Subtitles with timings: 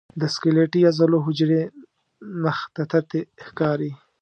[0.19, 1.61] د سکلیټي عضلو حجرې
[2.43, 3.91] مخططې ښکاري.